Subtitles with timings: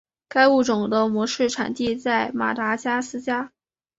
[0.27, 3.51] 该物种的模式产地在马达加斯加。